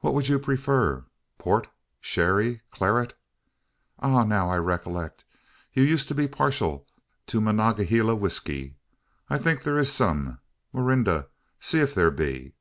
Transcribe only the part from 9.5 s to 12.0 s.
there is some. Morinda, see if